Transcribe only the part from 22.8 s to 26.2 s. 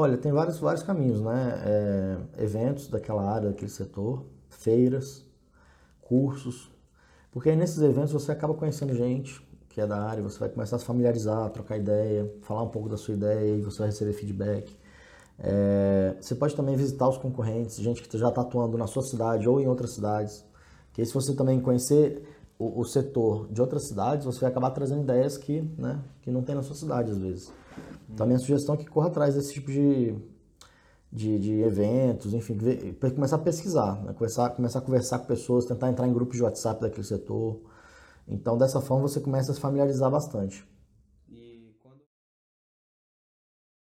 o, setor de outras cidades, você vai acabar trazendo ideias que, né,